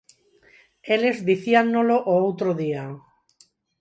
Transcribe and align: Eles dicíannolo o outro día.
Eles 0.93 1.17
dicíannolo 1.31 1.97
o 2.13 2.15
outro 2.27 2.49
día. 2.61 2.85